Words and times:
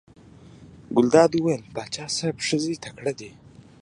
ګلداد 0.95 1.31
وویل: 1.35 1.63
پاچا 1.75 2.05
صاحب 2.17 2.37
ښځې 2.47 2.73
تکړې 2.83 3.13
دي. 3.19 3.31